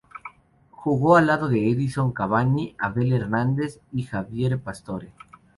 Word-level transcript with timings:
Jugó 0.71 1.15
al 1.15 1.27
lado 1.27 1.47
de 1.47 1.69
Edinson 1.69 2.11
Cavani, 2.11 2.73
Abel 2.79 3.13
Hernández 3.13 3.81
y 3.93 4.01
Javier 4.01 4.59
Pastore. 4.59 5.13